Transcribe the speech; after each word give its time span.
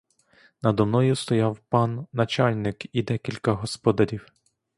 Надо 0.61 0.85
мною 0.85 1.15
стояв 1.15 1.59
пан 1.59 2.07
начальник 2.13 2.95
і 2.95 3.03
декілька 3.03 3.51
господарів. 3.53 4.27